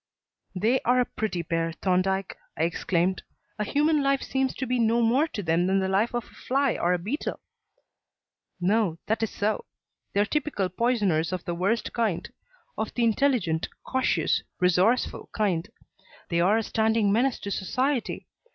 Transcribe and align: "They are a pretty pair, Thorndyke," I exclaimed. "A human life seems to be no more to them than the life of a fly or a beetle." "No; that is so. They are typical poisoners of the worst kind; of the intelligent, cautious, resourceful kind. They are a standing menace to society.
"They 0.55 0.79
are 0.81 0.99
a 0.99 1.05
pretty 1.05 1.43
pair, 1.43 1.73
Thorndyke," 1.73 2.35
I 2.57 2.63
exclaimed. 2.63 3.21
"A 3.59 3.63
human 3.63 4.01
life 4.01 4.23
seems 4.23 4.55
to 4.55 4.65
be 4.65 4.79
no 4.79 5.03
more 5.03 5.27
to 5.27 5.43
them 5.43 5.67
than 5.67 5.77
the 5.77 5.87
life 5.87 6.15
of 6.15 6.23
a 6.23 6.27
fly 6.27 6.75
or 6.75 6.91
a 6.93 6.97
beetle." 6.97 7.39
"No; 8.59 8.97
that 9.05 9.21
is 9.21 9.29
so. 9.29 9.65
They 10.13 10.21
are 10.21 10.25
typical 10.25 10.69
poisoners 10.69 11.31
of 11.31 11.45
the 11.45 11.53
worst 11.53 11.93
kind; 11.93 12.27
of 12.79 12.91
the 12.95 13.03
intelligent, 13.03 13.69
cautious, 13.83 14.41
resourceful 14.59 15.29
kind. 15.33 15.69
They 16.29 16.39
are 16.41 16.57
a 16.57 16.63
standing 16.63 17.11
menace 17.11 17.37
to 17.41 17.51
society. 17.51 18.25